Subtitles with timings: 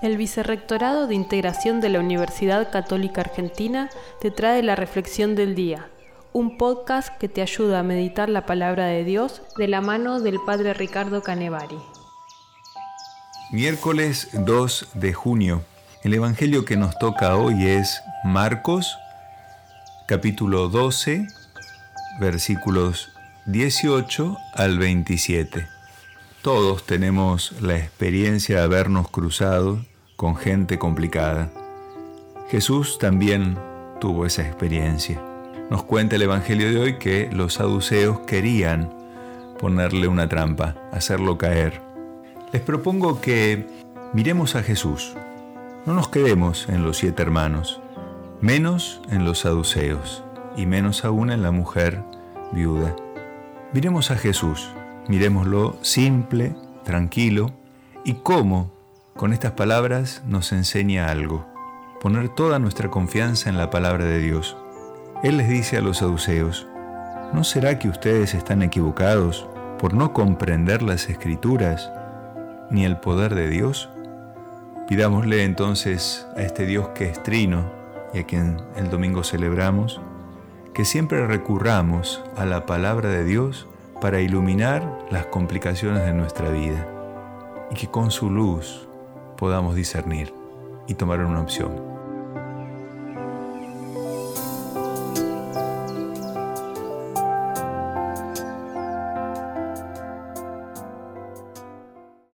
[0.00, 5.88] El Vicerrectorado de Integración de la Universidad Católica Argentina te trae la Reflexión del Día,
[6.32, 10.38] un podcast que te ayuda a meditar la palabra de Dios de la mano del
[10.46, 11.78] Padre Ricardo Canevari.
[13.50, 15.62] Miércoles 2 de junio.
[16.02, 18.96] El Evangelio que nos toca hoy es Marcos,
[20.08, 21.26] capítulo 12,
[22.18, 23.10] versículos
[23.46, 25.71] 18 al 27.
[26.42, 29.78] Todos tenemos la experiencia de habernos cruzado
[30.16, 31.52] con gente complicada.
[32.50, 33.56] Jesús también
[34.00, 35.22] tuvo esa experiencia.
[35.70, 38.92] Nos cuenta el Evangelio de hoy que los saduceos querían
[39.60, 41.80] ponerle una trampa, hacerlo caer.
[42.52, 43.64] Les propongo que
[44.12, 45.14] miremos a Jesús.
[45.86, 47.80] No nos quedemos en los siete hermanos,
[48.40, 50.24] menos en los saduceos
[50.56, 52.02] y menos aún en la mujer
[52.50, 52.96] viuda.
[53.72, 54.70] Miremos a Jesús,
[55.08, 57.50] miremoslo simple, tranquilo
[58.04, 58.70] y cómo
[59.16, 61.46] con estas palabras nos enseña algo,
[62.00, 64.56] poner toda nuestra confianza en la palabra de Dios.
[65.22, 66.66] Él les dice a los saduceos,
[67.32, 69.46] ¿no será que ustedes están equivocados
[69.78, 71.92] por no comprender las escrituras
[72.70, 73.88] ni el poder de Dios?
[74.88, 77.70] Pidámosle entonces a este Dios que es trino
[78.12, 80.00] y a quien el domingo celebramos,
[80.74, 83.68] que siempre recurramos a la palabra de Dios
[84.02, 86.88] para iluminar las complicaciones de nuestra vida
[87.70, 88.88] y que con su luz
[89.36, 90.34] podamos discernir
[90.88, 91.91] y tomar una opción.